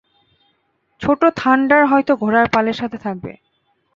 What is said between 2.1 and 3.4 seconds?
ঘোড়ার পালের সাথে থাকবে।